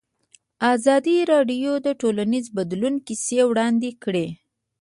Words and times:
ازادي 0.73 1.17
راډیو 1.31 1.71
د 1.85 1.87
ټولنیز 2.01 2.45
بدلون 2.57 2.95
کیسې 3.07 3.39
وړاندې 3.49 3.91
کړي. 4.03 4.27